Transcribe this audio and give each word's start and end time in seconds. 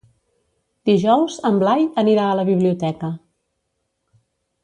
Dijous 0.89 1.35
en 1.49 1.59
Blai 1.63 1.85
anirà 2.03 2.25
a 2.29 2.39
la 2.41 2.47
biblioteca. 2.49 3.13